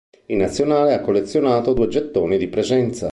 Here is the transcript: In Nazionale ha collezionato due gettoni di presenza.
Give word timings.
In 0.29 0.39
Nazionale 0.39 0.95
ha 0.95 1.01
collezionato 1.01 1.73
due 1.73 1.87
gettoni 1.87 2.39
di 2.39 2.47
presenza. 2.47 3.09